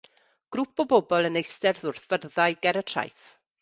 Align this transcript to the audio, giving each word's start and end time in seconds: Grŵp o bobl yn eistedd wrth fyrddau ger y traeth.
Grŵp 0.55 0.81
o 0.83 0.85
bobl 0.93 1.29
yn 1.31 1.39
eistedd 1.43 1.85
wrth 1.91 2.09
fyrddau 2.11 2.61
ger 2.67 2.85
y 2.85 2.89
traeth. 2.93 3.35